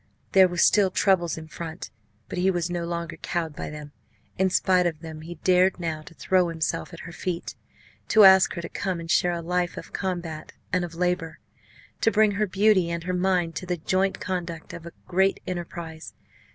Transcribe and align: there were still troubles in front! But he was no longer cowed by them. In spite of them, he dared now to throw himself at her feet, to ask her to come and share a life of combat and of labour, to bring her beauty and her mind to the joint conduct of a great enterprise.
there 0.31 0.47
were 0.47 0.57
still 0.57 0.89
troubles 0.89 1.37
in 1.37 1.47
front! 1.47 1.91
But 2.27 2.39
he 2.39 2.49
was 2.49 2.71
no 2.71 2.85
longer 2.85 3.17
cowed 3.17 3.55
by 3.55 3.69
them. 3.69 3.91
In 4.35 4.49
spite 4.49 4.87
of 4.87 5.01
them, 5.01 5.21
he 5.21 5.35
dared 5.43 5.79
now 5.79 6.01
to 6.01 6.15
throw 6.15 6.47
himself 6.47 6.91
at 6.91 7.01
her 7.01 7.11
feet, 7.11 7.53
to 8.07 8.23
ask 8.23 8.55
her 8.55 8.63
to 8.63 8.69
come 8.69 8.99
and 8.99 9.11
share 9.11 9.33
a 9.33 9.43
life 9.43 9.77
of 9.77 9.93
combat 9.93 10.53
and 10.73 10.83
of 10.83 10.95
labour, 10.95 11.37
to 11.99 12.09
bring 12.09 12.31
her 12.31 12.47
beauty 12.47 12.89
and 12.89 13.03
her 13.03 13.13
mind 13.13 13.55
to 13.57 13.67
the 13.67 13.77
joint 13.77 14.19
conduct 14.19 14.73
of 14.73 14.87
a 14.87 14.91
great 15.05 15.39
enterprise. 15.45 16.15